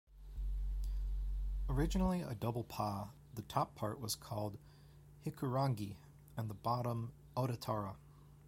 [1.69, 4.57] Originally a double pa, the top part was called
[5.23, 5.95] Hikurangi
[6.35, 7.97] and the bottom Otatara.